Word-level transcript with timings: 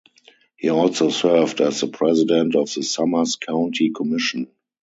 He 0.57 0.69
also 0.69 1.09
served 1.11 1.61
as 1.61 1.79
the 1.81 1.87
president 1.87 2.55
of 2.55 2.73
the 2.73 2.81
Summers 2.81 3.35
County 3.35 3.91
commission. 3.91 4.47